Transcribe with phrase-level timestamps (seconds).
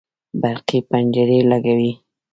[0.41, 1.91] برقي پنجرې لګوي